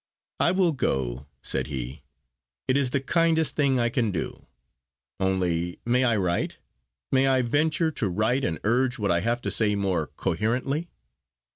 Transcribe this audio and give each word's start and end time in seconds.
"I 0.39 0.49
will 0.49 0.71
go," 0.71 1.27
said 1.43 1.67
he. 1.67 2.01
"It 2.67 2.75
is 2.75 2.89
the 2.89 2.99
kindest 3.01 3.55
thing 3.55 3.79
I 3.79 3.89
can 3.89 4.09
do. 4.09 4.47
Only, 5.19 5.79
may 5.85 6.03
I 6.03 6.15
write? 6.15 6.57
May 7.11 7.27
I 7.27 7.43
venture 7.43 7.91
to 7.91 8.09
write 8.09 8.43
and 8.43 8.59
urge 8.63 8.97
what 8.97 9.11
I 9.11 9.19
have 9.19 9.41
to 9.43 9.51
say 9.51 9.75
more 9.75 10.07
coherently?" 10.07 10.89